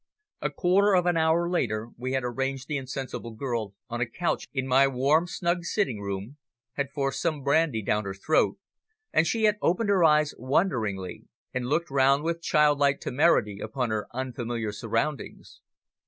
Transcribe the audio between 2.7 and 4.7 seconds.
insensible girl on a couch in